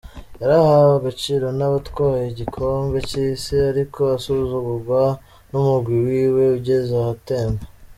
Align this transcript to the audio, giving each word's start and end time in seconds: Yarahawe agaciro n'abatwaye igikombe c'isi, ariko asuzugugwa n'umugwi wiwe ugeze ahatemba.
Yarahawe 0.41 0.93
agaciro 0.99 1.45
n'abatwaye 1.57 2.25
igikombe 2.29 2.97
c'isi, 3.09 3.55
ariko 3.71 3.99
asuzugugwa 4.15 5.01
n'umugwi 5.49 5.97
wiwe 6.07 6.43
ugeze 6.57 6.91
ahatemba. 7.03 7.63